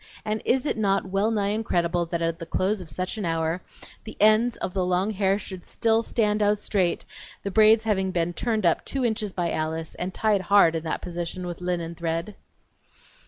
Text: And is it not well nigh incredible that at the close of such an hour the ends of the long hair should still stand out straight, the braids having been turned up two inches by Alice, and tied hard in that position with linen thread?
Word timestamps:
And 0.25 0.41
is 0.45 0.65
it 0.65 0.79
not 0.79 1.05
well 1.09 1.29
nigh 1.29 1.49
incredible 1.49 2.07
that 2.07 2.23
at 2.23 2.39
the 2.39 2.45
close 2.47 2.81
of 2.81 2.89
such 2.89 3.19
an 3.19 3.23
hour 3.23 3.61
the 4.03 4.17
ends 4.19 4.57
of 4.57 4.73
the 4.73 4.83
long 4.83 5.11
hair 5.11 5.37
should 5.37 5.63
still 5.63 6.01
stand 6.01 6.41
out 6.41 6.59
straight, 6.59 7.05
the 7.43 7.51
braids 7.51 7.83
having 7.83 8.09
been 8.09 8.33
turned 8.33 8.65
up 8.65 8.83
two 8.83 9.05
inches 9.05 9.31
by 9.31 9.51
Alice, 9.51 9.93
and 9.93 10.11
tied 10.11 10.41
hard 10.41 10.73
in 10.73 10.83
that 10.85 11.03
position 11.03 11.45
with 11.45 11.61
linen 11.61 11.93
thread? 11.93 12.33